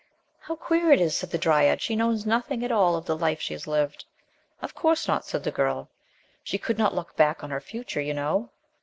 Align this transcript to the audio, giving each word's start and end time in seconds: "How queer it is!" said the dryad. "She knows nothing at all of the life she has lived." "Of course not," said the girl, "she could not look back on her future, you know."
"How 0.39 0.55
queer 0.55 0.91
it 0.91 0.99
is!" 0.99 1.15
said 1.15 1.29
the 1.29 1.37
dryad. 1.37 1.79
"She 1.79 1.95
knows 1.95 2.25
nothing 2.25 2.65
at 2.65 2.71
all 2.71 2.95
of 2.95 3.05
the 3.05 3.15
life 3.15 3.39
she 3.39 3.53
has 3.53 3.67
lived." 3.67 4.05
"Of 4.59 4.73
course 4.73 5.07
not," 5.07 5.25
said 5.25 5.43
the 5.43 5.51
girl, 5.51 5.89
"she 6.43 6.57
could 6.57 6.79
not 6.79 6.95
look 6.95 7.15
back 7.15 7.43
on 7.43 7.51
her 7.51 7.61
future, 7.61 8.01
you 8.01 8.15
know." 8.15 8.49